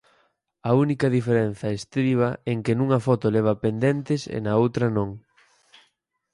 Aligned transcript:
A 0.69 0.71
única 0.83 1.07
diferenza 1.17 1.75
estriba 1.79 2.29
en 2.51 2.57
que 2.65 2.73
nunha 2.75 2.99
foto 3.07 3.25
leva 3.35 3.59
pendentes 3.65 4.21
e 4.35 4.37
na 4.45 4.53
outra 4.63 4.85
non. 4.97 5.09